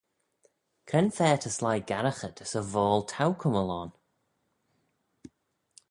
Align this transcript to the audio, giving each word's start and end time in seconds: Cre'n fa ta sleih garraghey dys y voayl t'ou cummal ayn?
Cre'n 0.87 1.09
fa 1.17 1.29
ta 1.41 1.49
sleih 1.57 1.83
garraghey 1.89 2.33
dys 2.37 2.53
y 2.59 2.63
voayl 2.71 3.01
t'ou 3.11 3.31
cummal 3.41 3.71
ayn? 3.79 3.91